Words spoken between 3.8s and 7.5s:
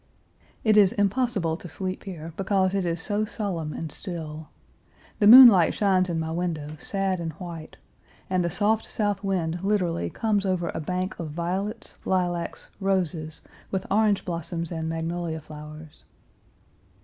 still. The moonlight shines in my window sad and